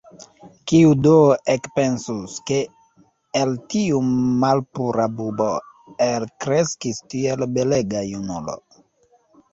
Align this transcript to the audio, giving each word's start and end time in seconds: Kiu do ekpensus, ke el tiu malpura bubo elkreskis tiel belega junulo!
Kiu 0.69 0.93
do 1.07 1.11
ekpensus, 1.55 2.37
ke 2.47 2.57
el 3.41 3.53
tiu 3.75 4.01
malpura 4.45 5.05
bubo 5.21 5.53
elkreskis 6.09 7.07
tiel 7.13 7.45
belega 7.59 8.07
junulo! 8.11 8.61